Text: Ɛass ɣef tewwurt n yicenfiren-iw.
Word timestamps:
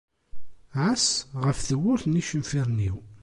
Ɛass 0.83 1.07
ɣef 1.43 1.57
tewwurt 1.67 2.03
n 2.07 2.17
yicenfiren-iw. 2.19 2.95